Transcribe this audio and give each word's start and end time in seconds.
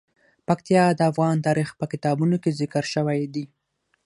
پکتیا 0.47 0.83
د 0.93 1.01
افغان 1.11 1.35
تاریخ 1.47 1.69
په 1.79 1.85
کتابونو 1.91 2.35
کې 2.43 2.57
ذکر 2.59 2.83
شوی 2.93 3.21
دي. 3.33 3.45